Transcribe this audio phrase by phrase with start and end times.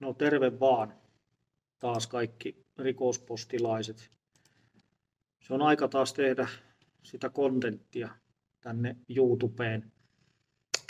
[0.00, 0.94] No terve vaan
[1.78, 4.10] taas kaikki rikospostilaiset.
[5.40, 6.48] Se on aika taas tehdä
[7.02, 8.08] sitä kontenttia
[8.60, 9.92] tänne YouTubeen.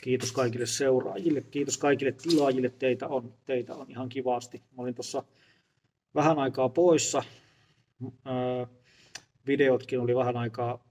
[0.03, 4.59] Kiitos kaikille seuraajille, kiitos kaikille tilaajille, teitä on, teitä on ihan kivasti.
[4.59, 5.25] Mä olin tuossa
[6.15, 7.23] vähän aikaa poissa,
[9.47, 10.85] videotkin oli vähän aikaa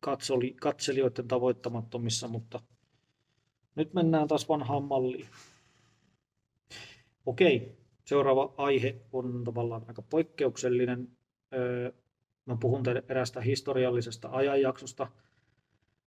[0.00, 2.60] katsoli, katselijoiden tavoittamattomissa, mutta
[3.74, 5.26] nyt mennään taas vanhaan malliin.
[7.26, 11.08] Okei, seuraava aihe on tavallaan aika poikkeuksellinen.
[12.46, 15.06] Mä puhun erästä historiallisesta ajanjaksosta,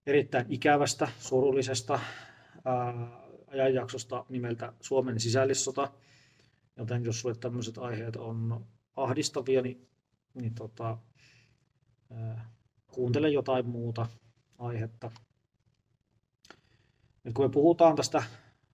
[0.05, 1.99] erittäin ikävästä, surullisesta
[3.47, 5.91] ajanjaksosta nimeltä Suomen sisällissota.
[6.77, 8.65] Joten jos sulle tämmöiset aiheet on
[8.95, 9.87] ahdistavia, niin,
[10.33, 10.97] niin tota,
[12.87, 14.07] kuuntele jotain muuta
[14.57, 15.11] aihetta.
[17.23, 18.23] Nyt kun me puhutaan tästä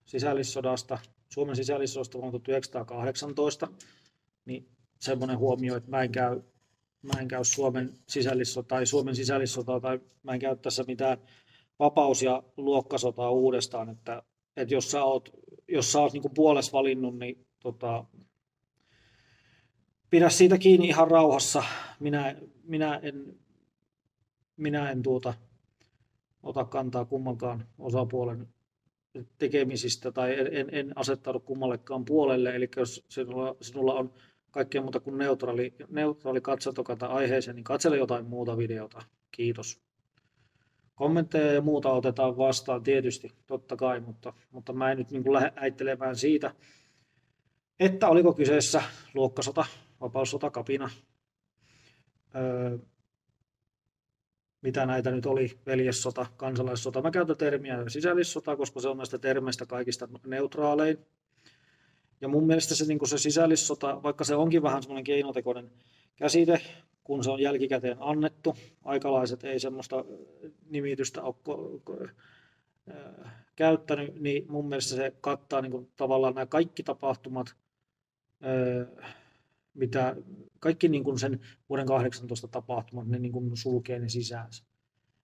[0.05, 1.00] sisällissodasta,
[1.34, 3.67] Suomen sisällissodasta vuonna 1918,
[4.45, 4.67] niin
[5.00, 6.42] semmoinen huomio, että mä en käy,
[7.02, 11.17] mä en käy Suomen sisällissotaa tai Suomen sisällissotaa tai mä en käy tässä mitään
[11.80, 14.23] vapaus- ja luokkasotaa uudestaan, että,
[14.58, 15.30] että jos sä oot,
[15.67, 18.06] jos sä oot niin puolessa valinnut, niin tota,
[20.09, 21.64] pidä siitä kiinni ihan rauhassa.
[22.00, 23.36] Minä, minä en
[24.58, 25.34] minä en tuota,
[26.44, 28.47] ota kantaa kummankaan osapuolen
[29.38, 32.56] tekemisistä tai en, en, asettaudu kummallekaan puolelle.
[32.56, 34.14] Eli jos sinulla, sinulla on
[34.52, 39.02] kaikkea muuta kuin neutraali, neutraali katsantokanta aiheeseen, niin katsele jotain muuta videota.
[39.31, 39.81] Kiitos.
[40.95, 45.53] Kommentteja ja muuta otetaan vastaan tietysti, totta kai, mutta, mutta mä en nyt niin lähde
[45.56, 46.56] äittelemään siitä,
[47.80, 48.81] että oliko kyseessä
[49.14, 49.66] luokkasota,
[50.02, 50.89] vapaussota, kapina,
[52.36, 52.78] öö,
[54.64, 57.02] mitä näitä nyt oli, veljessota, kansalaissota.
[57.02, 60.97] Mä käytän termiä sisällissota, koska se on näistä termeistä kaikista neutraalein.
[62.22, 65.72] Ja mun mielestä se, niin se sisällissota, vaikka se onkin vähän semmoinen keinotekoinen
[66.16, 66.62] käsite,
[67.03, 70.06] kun se on jälkikäteen annettu, aikalaiset ei semmoista
[70.69, 72.09] nimitystä ole
[73.56, 77.56] käyttänyt, niin mun mielestä se kattaa niin kuin tavallaan nämä kaikki tapahtumat,
[79.73, 80.16] mitä
[80.59, 81.39] kaikki niin kuin sen
[81.69, 84.63] vuoden 18 tapahtumat, ne niin kuin sulkee ne sisäänsä.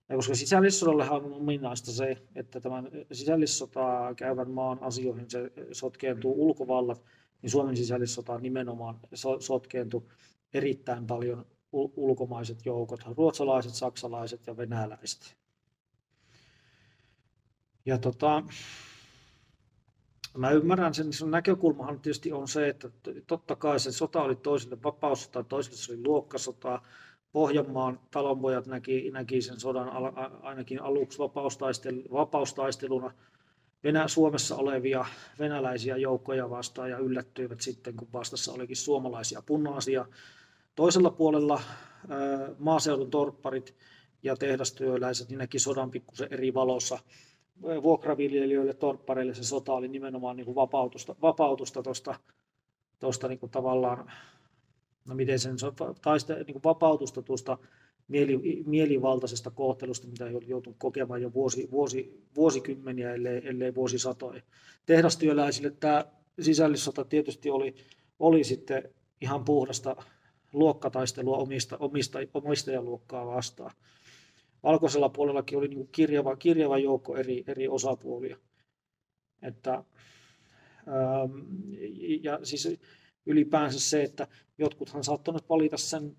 [0.10, 7.04] Ja koska sisällissodallehan on ominaista se, että tämän sisällissotaa käyvän maan asioihin se sotkeentuu ulkovallat,
[7.42, 9.00] niin Suomen sisällissota nimenomaan
[9.40, 10.12] sotkeentuu
[10.54, 15.38] erittäin paljon ulkomaiset joukot, ruotsalaiset, saksalaiset ja venäläiset.
[17.86, 18.44] Ja tota,
[20.38, 22.90] Mä ymmärrän sen, sen näkökulmahan tietysti on se, että
[23.28, 26.82] totta kai se sota oli toisille vapaussota, toisille se oli luokkasota.
[27.32, 29.90] Pohjanmaan talonpojat näki, näki sen sodan
[30.42, 31.20] ainakin aluksi
[32.12, 33.12] vapaustaisteluna
[33.84, 35.06] Venä, Suomessa olevia
[35.40, 40.06] venäläisiä joukkoja vastaan ja yllättyivät sitten, kun vastassa olikin suomalaisia punaisia.
[40.76, 41.62] Toisella puolella
[42.60, 43.76] maaseudun torpparit
[44.24, 47.00] ja tehdastyöläiset niin näki sodan pikkusen eri valossa
[47.62, 52.16] vuokraviljelijöille, torppareille se sota oli nimenomaan niin kuin vapautusta, vapautusta tuosta
[53.00, 54.12] tosta niin kuin tavallaan,
[55.08, 55.56] no miten sen,
[56.02, 57.58] taiste, niin kuin vapautusta tuosta
[58.08, 64.42] mieli, mielivaltaisesta kohtelusta, mitä ei joutunut kokemaan jo vuosi, vuosi, vuosikymmeniä, ellei, ellei vuosisatoja.
[64.86, 66.06] Tehdastyöläisille tämä
[66.40, 67.76] sisällissota tietysti oli,
[68.20, 68.90] oli sitten
[69.22, 69.96] ihan puhdasta
[70.54, 73.72] luokkataistelua omista, omista, omistajaluokkaa vastaan
[74.64, 78.38] valkoisella puolellakin oli niin kirjava, kirjava joukko eri, eri osapuolia.
[79.42, 81.48] Että, ähm,
[82.22, 82.80] ja siis
[83.26, 84.28] ylipäänsä se, että
[84.58, 86.18] jotkuthan saattanut valita sen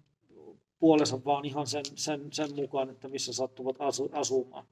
[0.78, 4.66] puolensa vaan ihan sen, sen, sen mukaan, että missä sattuvat asu, asumaan.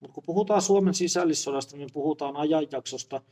[0.00, 3.22] Mutta kun puhutaan Suomen sisällissodasta, niin puhutaan ajanjaksosta,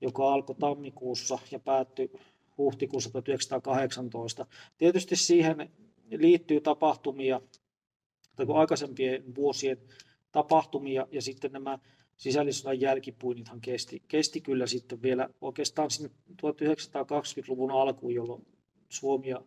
[0.00, 2.10] joka alkoi tammikuussa ja päättyi
[2.58, 4.46] huhtikuussa 1918.
[4.78, 5.70] Tietysti siihen
[6.10, 7.40] liittyy tapahtumia,
[8.36, 9.78] kuin aikaisempien vuosien
[10.32, 11.78] tapahtumia ja sitten nämä
[12.16, 18.46] sisällissodan jälkipuinnithan kesti, kesti kyllä sitten vielä oikeastaan sinne 1920-luvun alkuun, jolloin
[18.88, 19.42] Suomi ja,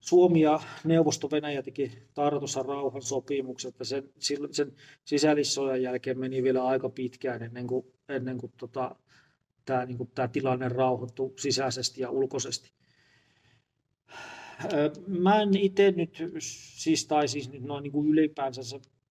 [0.00, 4.10] Suomi ja Neuvosto-Venäjä teki Tartossa rauhan sopimukset, että sen,
[4.50, 4.72] sen
[5.04, 8.96] sisällissodan jälkeen meni vielä aika pitkään ennen kuin, ennen kuin tota,
[9.64, 12.75] tämä, niin kuin, tämä tilanne rauhoittui sisäisesti ja ulkoisesti.
[15.06, 18.62] Mä en itse nyt, siis, tai siis nyt noin niin kuin ylipäänsä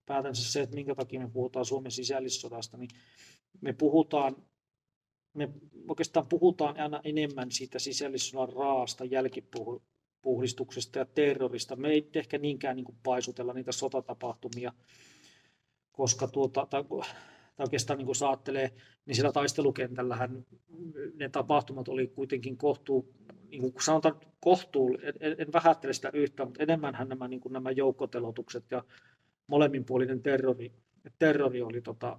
[0.06, 2.90] päätänsä se, että minkä takia me puhutaan Suomen sisällissodasta, niin
[3.60, 4.36] me puhutaan,
[5.34, 5.48] me
[5.88, 11.76] oikeastaan puhutaan aina enemmän siitä sisällissodan raasta jälkipuhdistuksesta ja terrorista.
[11.76, 14.72] Me ei ehkä niinkään niin kuin paisutella niitä sotatapahtumia,
[15.92, 17.08] koska tuota, tai, tai
[17.58, 18.72] oikeastaan niin kuin saattelee,
[19.06, 20.46] niin siellä taistelukentällähän
[21.14, 23.14] ne tapahtumat oli kuitenkin kohtuu,
[23.50, 27.70] niin kuin sanotaan kohtuu, en, en vähättele sitä yhtään, mutta enemmänhän nämä, niin kuin nämä
[27.70, 28.84] joukkotelotukset ja
[29.46, 30.72] molemminpuolinen terrori,
[31.18, 32.18] terrori oli, tota,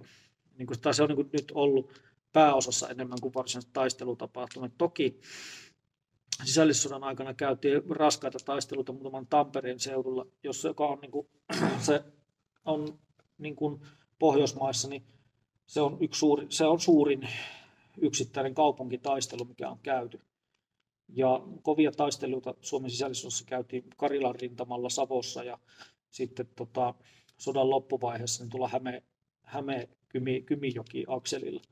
[0.58, 2.00] niin kuin, tai se on niin kuin nyt ollut
[2.32, 4.72] pääosassa enemmän kuin varsinaiset taistelutapahtumat.
[4.78, 5.20] Toki
[6.44, 11.28] sisällissodan aikana käytiin raskaita taisteluita muutaman Tampereen seudulla, jos joka on, niin kuin,
[11.86, 12.04] se
[12.64, 12.98] on
[13.38, 13.80] niin kuin
[14.18, 15.02] Pohjoismaissa, niin
[15.66, 17.28] se on, yksi suuri, se on suurin
[18.00, 20.20] yksittäinen kaupunkitaistelu, mikä on käyty.
[21.08, 25.58] Ja kovia taisteluita Suomen sisällissodassa käytiin Karilan rintamalla Savossa ja
[26.10, 26.94] sitten tota,
[27.38, 29.02] sodan loppuvaiheessa niin tuolla Häme,
[29.42, 31.62] Häme Kymi, Kymijoki akselilla.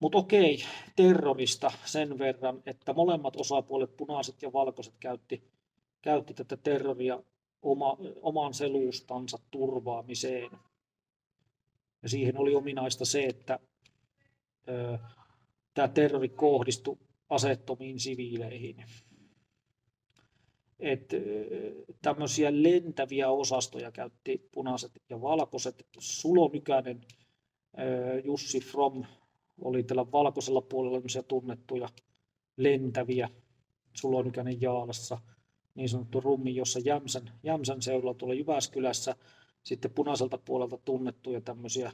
[0.00, 0.64] Mutta okei,
[0.96, 5.44] terrorista sen verran, että molemmat osapuolet, punaiset ja valkoiset, käytti,
[6.02, 7.22] käytti tätä terroria
[7.62, 10.50] oma, oman selustansa turvaamiseen.
[12.02, 13.58] Ja siihen oli ominaista se, että
[15.74, 16.98] tämä terrori kohdistui
[17.32, 18.84] asettomiin siviileihin.
[20.80, 21.10] Et,
[22.02, 25.86] tämmöisiä lentäviä osastoja käytti punaiset ja valkoiset.
[25.98, 27.00] Sulo Nykänen,
[28.24, 29.04] Jussi From
[29.60, 31.88] oli tällä valkoisella puolella tunnettuja
[32.56, 33.28] lentäviä
[33.92, 35.18] Sulonykäinen Jaalassa,
[35.74, 39.16] niin sanottu rummi, jossa Jämsän, Jämsän seudulla tuolla Jyväskylässä,
[39.64, 41.92] sitten punaiselta puolelta tunnettuja tämmöisiä,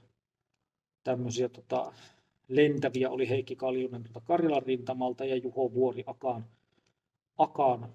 [1.04, 1.92] tämmöisiä tota,
[2.48, 6.44] lentäviä oli Heikki Kaljunen tuota Karjalan rintamalta ja Juho Vuori Akaan,
[7.38, 7.92] Akaan,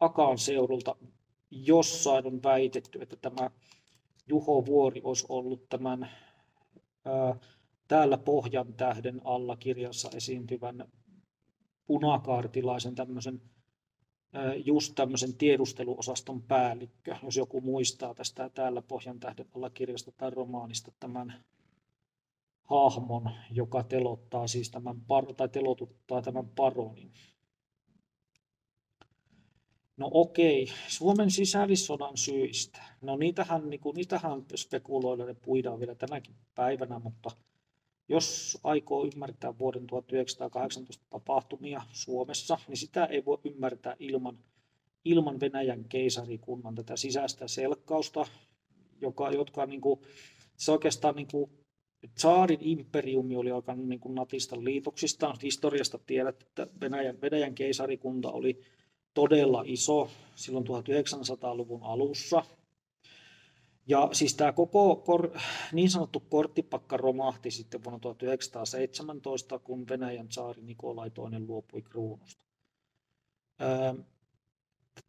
[0.00, 0.96] Akaan seudulta.
[1.50, 3.50] Jossain on väitetty, että tämä
[4.28, 6.10] Juho Vuori olisi ollut tämän
[7.04, 7.36] ää,
[7.88, 10.88] täällä Pohjan tähden alla kirjassa esiintyvän
[11.86, 13.40] punakaartilaisen tämmöisen
[14.64, 20.92] just tämmöisen tiedusteluosaston päällikkö, jos joku muistaa tästä täällä Pohjan tähden alla kirjasta tai romaanista
[21.00, 21.44] tämän
[22.72, 27.12] hahmon, joka telottaa siis tämän par, tai telotuttaa tämän paronin.
[29.96, 32.82] No okei, Suomen sisällissodan syistä.
[33.00, 37.30] No niitähän, niin kuin, niitähän spekuloidaan ja puidaan vielä tänäkin päivänä, mutta
[38.08, 44.38] jos aikoo ymmärtää vuoden 1918 tapahtumia Suomessa, niin sitä ei voi ymmärtää ilman,
[45.04, 48.26] ilman Venäjän keisarikunnan tätä sisäistä selkkausta,
[49.00, 49.80] joka, jotka niin
[50.56, 51.28] se oikeastaan niin
[52.14, 55.36] Tsaarin imperiumi oli alkanut niin kuin natista liitoksistaan.
[55.42, 58.60] Historiasta tiedät, että Venäjän, Venäjän keisarikunta oli
[59.14, 62.44] todella iso silloin 1900-luvun alussa.
[63.86, 65.30] Ja siis tämä koko kor,
[65.72, 72.42] niin sanottu korttipakka romahti sitten vuonna 1917, kun Venäjän saari Nikolai II luopui kruunusta.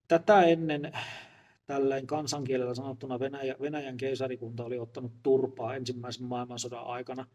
[0.07, 0.91] Tätä ennen
[1.65, 7.25] tälleen kansankielellä sanottuna Venäjä, Venäjän keisarikunta oli ottanut turpaa ensimmäisen maailmansodan aikana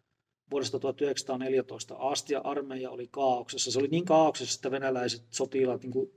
[0.51, 3.73] vuodesta 1914 asti ja armeija oli kaauksessa.
[3.73, 6.11] Se oli niin kaauksessa, että venäläiset sotilaat niin kuin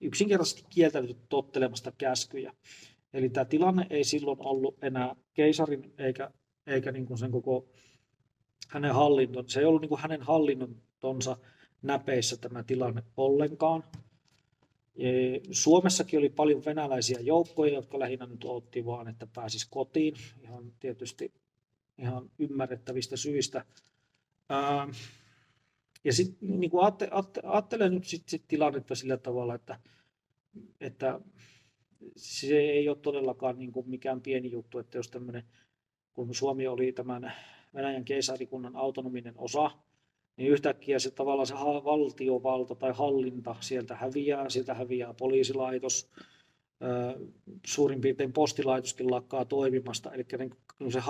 [0.00, 2.52] yksinkertaisesti kieltäytyivät tottelemasta käskyjä.
[3.12, 6.30] Eli tämä tilanne ei silloin ollut enää keisarin eikä,
[6.66, 7.68] eikä niin kuin sen koko
[8.68, 11.36] hänen hallinton, se ei ollut niin kuin hänen hallinnontonsa
[11.82, 13.84] näpeissä tämä tilanne ollenkaan.
[15.50, 21.32] Suomessakin oli paljon venäläisiä joukkoja, jotka lähinnä nyt otti vaan, että pääsis kotiin, ihan tietysti
[21.98, 23.64] ihan ymmärrettävistä syistä.
[26.04, 26.70] Ja sitten niin
[27.42, 29.78] ajattelen nyt sit, sit tilannetta sillä tavalla, että,
[30.80, 31.20] että
[32.16, 35.44] se ei ole todellakaan niin kuin mikään pieni juttu, että jos tämmöinen,
[36.12, 37.32] kun Suomi oli tämän
[37.74, 39.70] Venäjän keisarikunnan autonominen osa,
[40.36, 46.10] niin yhtäkkiä se tavallaan se valtiovalta tai hallinta sieltä häviää, sieltä häviää poliisilaitos,
[47.66, 51.00] suurin piirtein postilaitoskin lakkaa toimimasta, eli niin se,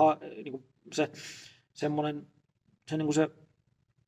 [0.43, 0.63] niin
[0.93, 1.09] se
[1.73, 2.27] semmoinen,
[2.89, 3.29] se, niin se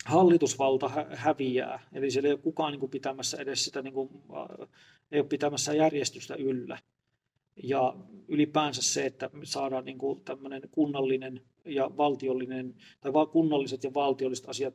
[0.05, 4.09] hallitusvalta häviää, eli siellä ei ole kukaan niin kuin pitämässä edes sitä, niin kuin,
[5.11, 6.79] ei ole pitämässä järjestystä yllä.
[7.63, 7.95] Ja
[8.27, 10.21] ylipäänsä se, että saadaan niin kuin
[10.71, 14.73] kunnallinen ja valtiollinen, tai kunnalliset ja valtiolliset asiat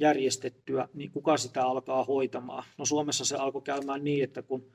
[0.00, 2.64] järjestettyä, niin kuka sitä alkaa hoitamaan?
[2.78, 4.72] No Suomessa se alkoi käymään niin, että kun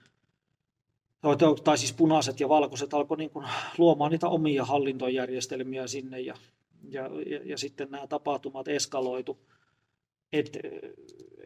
[1.63, 6.35] tai siis punaiset ja valkoiset alkoi niin kuin luomaan niitä omia hallintojärjestelmiä sinne ja,
[6.89, 9.39] ja, ja, ja sitten nämä tapahtumat eskaloitu
[10.33, 10.59] että,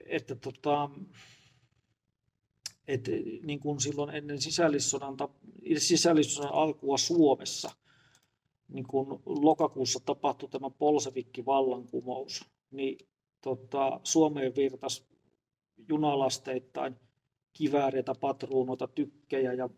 [0.05, 0.89] että tota,
[2.87, 3.09] et,
[3.43, 5.17] niin kuin silloin ennen sisällissodan,
[5.77, 7.71] sisällissodan alkua Suomessa,
[8.67, 13.07] niin kun lokakuussa tapahtui tämä Polsevikki-vallankumous, niin
[13.41, 15.07] tota, Suomeen virtas
[15.89, 16.95] junalasteittain
[17.53, 19.69] kivääreitä, patruunoita, tykkejä ja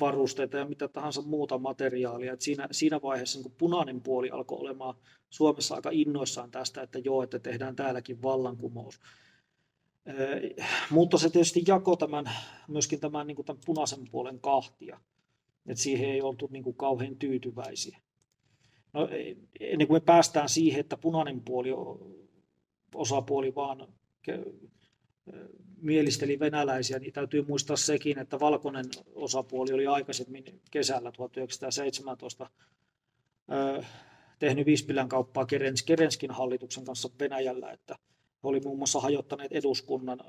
[0.00, 2.32] varusteita ja mitä tahansa muuta materiaalia.
[2.32, 4.94] Et siinä, siinä vaiheessa niin punainen puoli alkoi olemaan
[5.30, 9.00] Suomessa aika innoissaan tästä, että joo, että tehdään täälläkin vallankumous.
[10.90, 12.30] Mutta se tietysti jakoi tämän,
[12.68, 15.00] myöskin tämän, niin tämän punaisen puolen kahtia.
[15.66, 17.98] Et siihen ei oltu niin kuin kauhean tyytyväisiä.
[18.92, 19.08] No,
[19.60, 21.68] ennen kuin me päästään siihen, että punainen puoli,
[22.94, 23.88] osapuoli vaan
[25.76, 28.84] mielisteli venäläisiä, niin täytyy muistaa sekin, että valkoinen
[29.14, 32.50] osapuoli oli aikaisemmin kesällä 1917
[34.38, 35.46] tehnyt Vispilän kauppaa
[35.86, 37.94] Kerenskin hallituksen kanssa Venäjällä, että
[38.42, 40.20] he oli muun muassa hajottaneet eduskunnan.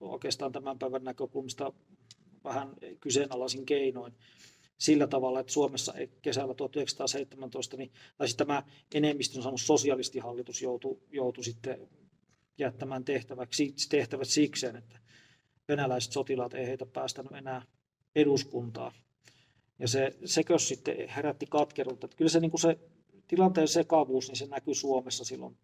[0.00, 1.72] Oikeastaan tämän päivän näkökulmasta
[2.44, 4.14] vähän kyseenalaisin keinoin
[4.78, 8.62] sillä tavalla, että Suomessa kesällä 1917, niin, tai siis tämä
[8.94, 11.88] enemmistön saanut sosialistihallitus joutui, joutui sitten
[12.58, 14.98] jättämään tehtäväksi, tehtävät sikseen, että
[15.68, 17.62] venäläiset sotilaat ei heitä päästänyt enää
[18.16, 18.92] eduskuntaa.
[19.78, 22.04] Ja se, sekö sitten herätti katkeruutta.
[22.04, 22.78] Että kyllä se, niin kuin se
[23.28, 25.58] tilanteen sekavuus, niin se näkyy Suomessa silloin,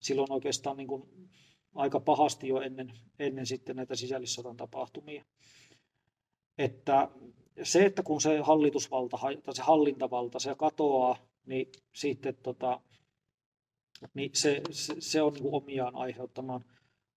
[0.00, 1.30] silloin oikeastaan niin kuin
[1.74, 5.24] aika pahasti jo ennen, ennen sitten näitä sisällissodan tapahtumia.
[6.58, 7.08] Että
[7.62, 12.80] se, että kun se hallitusvalta tai se hallintavalta se katoaa, niin sitten tota,
[14.14, 16.64] niin se, se, se on niin omiaan aiheuttamaan,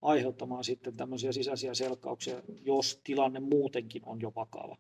[0.02, 4.78] aiheuttamaan sitten tämmöisiä sisäisiä selkkauksia, jos tilanne muutenkin on jo vakava.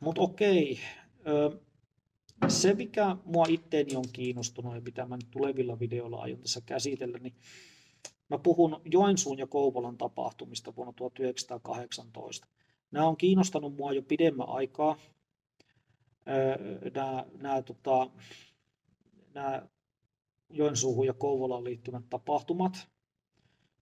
[0.00, 0.78] Mutta okei,
[2.48, 7.18] se mikä mua itteeni on kiinnostunut ja mitä mä nyt tulevilla videoilla aion tässä käsitellä,
[7.18, 7.34] niin
[8.28, 12.46] mä puhun Joensuun ja Kouvolan tapahtumista vuonna 1918.
[12.94, 14.96] Nämä on kiinnostanut mua jo pidemmän aikaa.
[16.94, 18.10] Nämä, nämä tota,
[19.34, 19.68] nämä
[20.50, 22.88] Joensuuhun ja Kouvolaan liittyvät tapahtumat.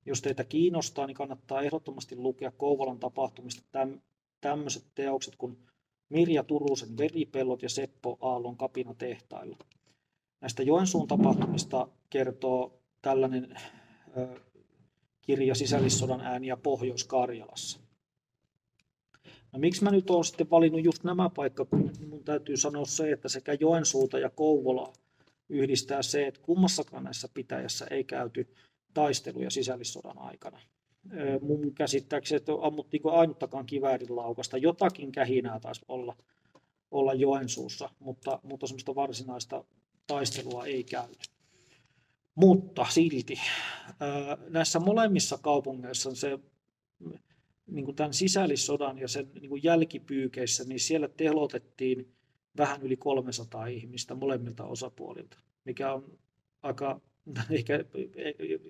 [0.06, 4.00] Jos teitä kiinnostaa, niin kannattaa ehdottomasti lukea Kouvolan tapahtumista täm,
[4.40, 5.56] tämmöiset teokset kuin
[6.08, 9.58] Mirja Turusen Veripellot ja Seppo Aallon kapina tehtailla.
[10.40, 13.56] Näistä Joensuun tapahtumista kertoo tällainen
[14.16, 14.40] ö,
[15.22, 17.81] kirja Sisällissodan ääniä Pohjois-Karjalassa.
[19.52, 23.12] No miksi mä nyt olen sitten valinnut just nämä paikkakunnat, niin mun täytyy sanoa se,
[23.12, 24.92] että sekä Joensuuta ja Kouvolaa
[25.48, 28.54] yhdistää se, että kummassakaan näissä pitäjässä ei käyty
[28.94, 30.60] taisteluja sisällissodan aikana.
[31.40, 34.58] Mun käsittääkseni, että ammuttiinko ainuttakaan kiväärin laukasta.
[34.58, 36.16] Jotakin kähinää taisi olla,
[36.90, 39.64] olla Joensuussa, mutta, mutta semmoista varsinaista
[40.06, 41.28] taistelua ei käyty.
[42.34, 43.40] Mutta silti
[44.48, 46.38] näissä molemmissa kaupungeissa se
[47.74, 52.14] niin kuin tämän sisällissodan ja sen niin kuin jälkipyykeissä, niin siellä telotettiin
[52.56, 56.18] vähän yli 300 ihmistä molemmilta osapuolilta, mikä on
[56.62, 57.00] aika,
[57.50, 57.84] ehkä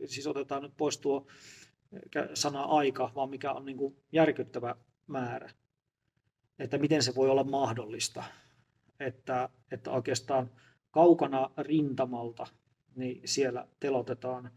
[0.07, 1.27] siis otetaan nyt pois tuo
[2.35, 5.51] sana aika, vaan mikä on niin kuin järkyttävä määrä.
[6.59, 8.25] Että miten se voi olla mahdollista,
[9.01, 10.51] että, että oikeastaan
[10.91, 12.47] kaukana rintamalta,
[12.97, 14.51] niin siellä telotetaan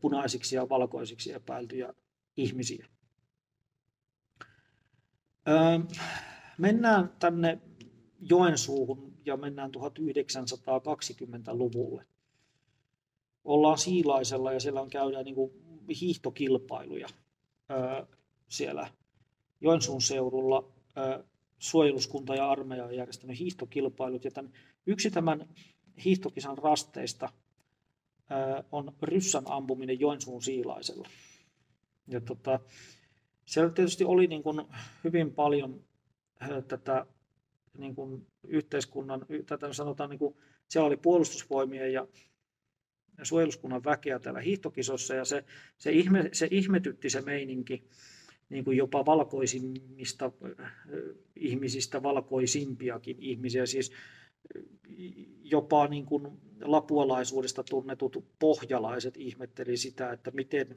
[0.00, 1.94] punaisiksi ja valkoisiksi epäiltyjä
[2.36, 2.86] ihmisiä.
[5.48, 5.78] Öö,
[6.58, 7.58] mennään tänne
[8.20, 12.04] Joensuuhun ja mennään 1920-luvulle.
[13.44, 15.52] Ollaan Siilaisella ja siellä on käydään niin kuin
[16.00, 17.08] hiihtokilpailuja
[17.70, 18.06] öö,
[18.48, 18.88] siellä
[19.60, 20.72] Joensuun seudulla.
[20.98, 21.24] Öö,
[21.58, 24.52] suojeluskunta ja armeija on järjestänyt hiihtokilpailut ja tämän,
[24.86, 25.48] yksi tämän
[26.04, 27.28] hiihtokisan rasteista
[28.30, 31.08] öö, on ryssän ampuminen Joensuun Siilaisella.
[32.06, 32.60] Ja tota,
[33.48, 34.60] siellä tietysti oli niin kuin
[35.04, 35.84] hyvin paljon
[36.68, 37.06] tätä
[37.78, 40.36] niin kuin yhteiskunnan, tätä sanotaan niin kuin,
[40.68, 42.06] siellä oli puolustusvoimien ja
[43.22, 45.44] suojeluskunnan väkeä täällä hiihtokisossa ja se,
[45.78, 47.84] se, ihme, se ihmetytti se meininki
[48.48, 50.32] niin kuin jopa valkoisimmista
[51.36, 53.92] ihmisistä valkoisimpiakin ihmisiä, siis
[55.42, 56.28] jopa niin kuin
[56.60, 60.76] lapualaisuudesta tunnetut pohjalaiset ihmetteli sitä, että miten,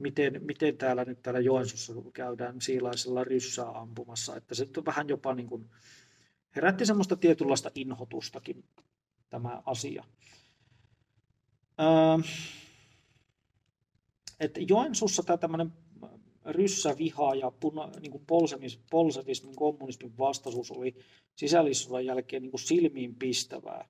[0.00, 5.34] miten, miten täällä nyt täällä Joensuussa käydään siilaisella ryssää ampumassa, että se on vähän jopa
[5.34, 5.70] niin kuin,
[6.56, 8.64] herätti semmoista tietynlaista inhotustakin
[9.30, 10.04] tämä asia.
[11.80, 12.30] Öö,
[14.40, 15.72] että Joensuussa tämä tämmöinen
[16.44, 18.24] ryssäviha ja puna, niin kuin
[18.90, 20.96] polsevismin, kommunismin vastaisuus oli
[21.36, 23.88] sisällissodan jälkeen niin kuin silmiin pistävää.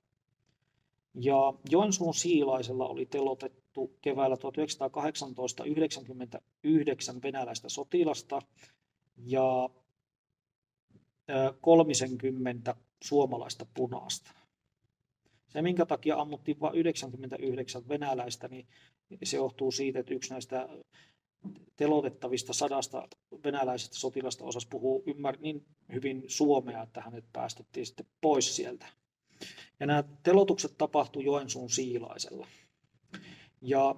[1.13, 8.41] Ja Joensuun siilaisella oli telotettu keväällä 1918 99 venäläistä sotilasta
[9.25, 9.69] ja
[11.61, 14.31] 30 suomalaista punaista.
[15.47, 18.67] Se, minkä takia ammuttiin vain 99 venäläistä, niin
[19.23, 20.69] se johtuu siitä, että yksi näistä
[21.75, 23.07] telotettavista sadasta
[23.43, 29.00] venäläisestä sotilasta osas puhuu ymmär, niin hyvin suomea, että hänet päästettiin sitten pois sieltä.
[29.79, 32.47] Ja nämä telotukset tapahtui Joensuun Siilaisella.
[33.61, 33.95] Ja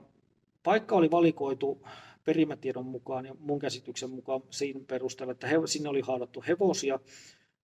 [0.63, 1.87] paikka oli valikoitu
[2.25, 6.99] perimätiedon mukaan ja mun käsityksen mukaan siinä perusteella, että he, sinne oli haadattu hevosia,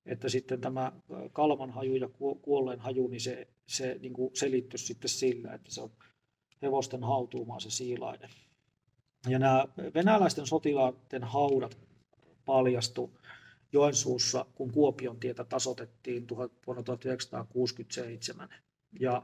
[0.06, 0.92] että sitten tämä
[1.34, 2.10] kalman haju ja
[2.42, 5.92] kuolleen haju, niin se, se niin kuin selittyy sitten sillä, että se on
[6.62, 8.30] hevosten hautuumaa se siilainen.
[9.28, 11.78] Ja nämä venäläisten sotilaiden haudat
[12.46, 13.19] paljastu
[13.74, 16.28] Joensuussa, kun Kuopion tietä tasotettiin
[16.68, 18.50] vuonna 1967.
[19.00, 19.24] Ja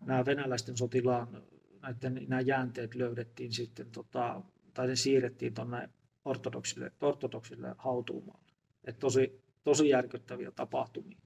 [0.00, 1.42] nämä venäläisten sotilaan
[1.82, 4.42] näiden, nämä jäänteet löydettiin sitten, tota,
[4.74, 5.88] tai ne siirrettiin tuonne
[6.24, 8.52] ortodoksille, ortodoksille hautuumaalle.
[8.84, 11.18] Et tosi, tosi järkyttäviä tapahtumia.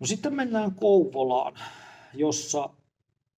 [0.00, 1.54] No sitten mennään Kouvolaan,
[2.14, 2.70] jossa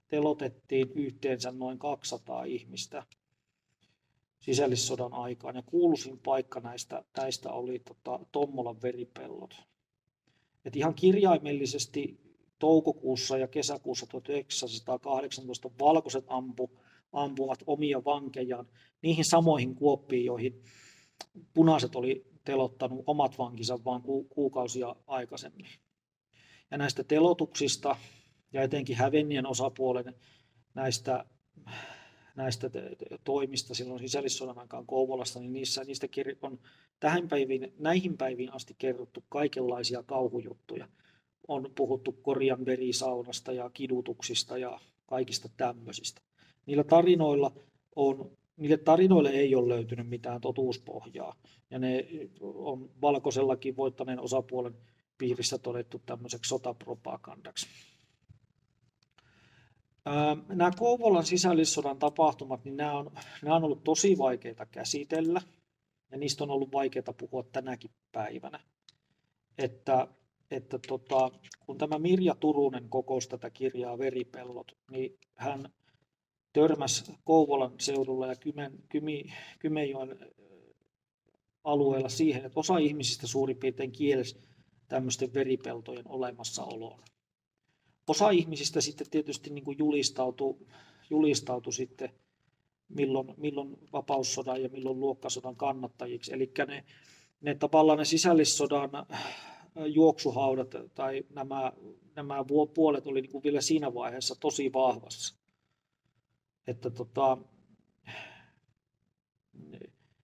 [0.09, 3.07] telotettiin yhteensä noin 200 ihmistä
[4.43, 5.57] sisällissodan aikaan.
[5.57, 9.55] Ja kuuluisin paikka näistä, näistä oli tota, Tommolan veripellot.
[10.65, 12.21] Et ihan kirjaimellisesti
[12.59, 16.71] toukokuussa ja kesäkuussa 1918 valkoiset ampu,
[17.13, 18.67] ampuvat omia vankejaan
[19.03, 20.63] niihin samoihin kuoppiin, joihin
[21.55, 25.67] punaiset oli telottanut omat vankinsa vain ku, kuukausia aikaisemmin.
[26.71, 27.97] Ja näistä telotuksista
[28.53, 30.15] ja etenkin hävennien osapuolen
[30.75, 31.25] näistä,
[32.37, 32.71] näistä
[33.25, 36.07] toimista silloin sisällissodan aikaan Kouvolasta, niin niissä, niistä
[36.43, 36.59] on
[37.01, 40.89] tähän päiviin, näihin päiviin asti kerrottu kaikenlaisia kauhujuttuja.
[41.49, 46.21] On puhuttu korjan verisaunasta ja kidutuksista ja kaikista tämmöisistä.
[46.67, 47.53] Niillä tarinoilla
[47.97, 51.37] on niille tarinoille ei ole löytynyt mitään totuuspohjaa.
[51.71, 52.07] Ja ne
[52.41, 54.75] on valkoisellakin voittaneen osapuolen
[55.19, 57.67] piirissä todettu tämmöiseksi sotapropagandaksi.
[60.49, 63.11] Nämä Kouvolan sisällissodan tapahtumat, niin nämä on,
[63.43, 65.43] nämä on ollut tosi vaikeita käsitellä
[66.11, 68.61] ja niistä on ollut vaikeaa puhua tänäkin päivänä.
[69.59, 70.09] Että,
[70.51, 71.31] että tota,
[71.67, 75.73] kun tämä Mirja Turunen kokosi tätä kirjaa Veripellot, niin hän
[76.53, 79.25] törmäsi Kouvolan seudulla ja Kymen, Kymi,
[79.59, 80.19] Kymenjoen
[81.65, 84.41] alueella siihen, että osa ihmisistä suurin piirtein kielsi
[84.89, 87.01] tämmöisten veripeltojen olemassaoloon
[88.09, 90.57] osa ihmisistä sitten tietysti niin kuin julistautui,
[91.11, 92.11] julistautui sitten
[92.89, 96.33] milloin, milloin vapaussodan ja milloin luokkasodan kannattajiksi.
[96.35, 96.85] Eli ne,
[97.41, 98.91] ne tavallaan ne sisällissodan
[99.87, 101.73] juoksuhaudat tai nämä,
[102.17, 105.37] nämä puolet oli niin kuin vielä siinä vaiheessa tosi vahvassa.
[106.67, 107.39] Että tota,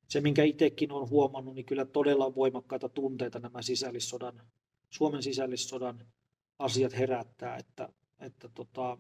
[0.09, 4.43] se, minkä itsekin olen huomannut, niin kyllä todella voimakkaita tunteita nämä sisällissodan,
[4.91, 6.07] Suomen sisällissodan
[6.59, 7.89] asiat herättää, että,
[8.21, 8.99] että tota,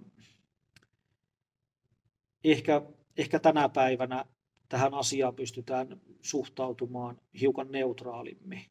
[2.44, 2.82] ehkä,
[3.16, 4.24] ehkä tänä päivänä
[4.68, 8.64] tähän asiaan pystytään suhtautumaan hiukan neutraalimmin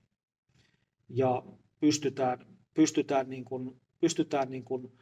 [1.10, 1.44] ja
[1.80, 4.98] pystytään, pystytään, niin kuin, pystytään niin kuin,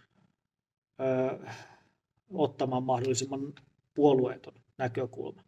[1.00, 1.48] ö,
[2.30, 3.54] ottamaan mahdollisimman
[3.94, 5.44] puolueeton näkökulma.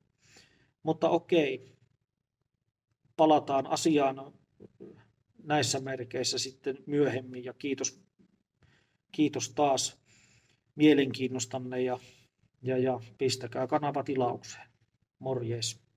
[0.83, 1.77] Mutta okei,
[3.17, 4.33] palataan asiaan
[5.43, 8.06] näissä merkeissä sitten myöhemmin ja kiitos
[9.11, 9.97] Kiitos taas
[10.75, 11.99] mielenkiinnostanne ja,
[12.61, 14.67] ja, ja pistäkää kanava tilaukseen.
[15.19, 15.79] Morjes.